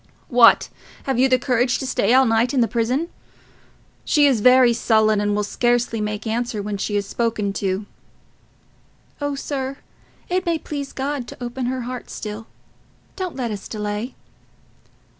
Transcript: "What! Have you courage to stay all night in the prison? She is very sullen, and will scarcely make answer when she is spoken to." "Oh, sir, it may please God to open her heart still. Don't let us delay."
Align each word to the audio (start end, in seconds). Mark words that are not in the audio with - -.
"What! 0.29 0.69
Have 1.03 1.19
you 1.19 1.29
courage 1.29 1.77
to 1.77 1.85
stay 1.85 2.11
all 2.11 2.25
night 2.25 2.55
in 2.55 2.61
the 2.61 2.67
prison? 2.67 3.09
She 4.03 4.25
is 4.25 4.41
very 4.41 4.73
sullen, 4.73 5.21
and 5.21 5.35
will 5.35 5.43
scarcely 5.43 6.01
make 6.01 6.25
answer 6.25 6.59
when 6.59 6.77
she 6.77 6.95
is 6.95 7.05
spoken 7.05 7.53
to." 7.61 7.85
"Oh, 9.21 9.35
sir, 9.35 9.77
it 10.27 10.43
may 10.43 10.57
please 10.57 10.91
God 10.91 11.27
to 11.27 11.37
open 11.43 11.67
her 11.67 11.81
heart 11.81 12.09
still. 12.09 12.47
Don't 13.15 13.35
let 13.35 13.51
us 13.51 13.67
delay." 13.67 14.15